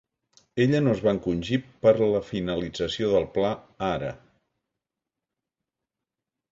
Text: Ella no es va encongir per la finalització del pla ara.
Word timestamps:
Ella 0.63 0.79
no 0.85 0.93
es 0.95 1.03
va 1.07 1.11
encongir 1.15 1.59
per 1.87 1.93
la 2.13 2.23
finalització 2.31 3.13
del 3.13 3.31
pla 3.37 3.53
ara. 3.91 4.13